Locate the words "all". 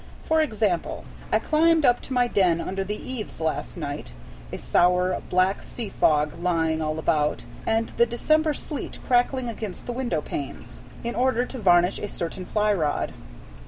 6.81-6.97